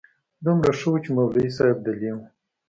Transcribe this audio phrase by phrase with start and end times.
[0.45, 2.17] دومره ښه و چې مولوي صاحب دلې و.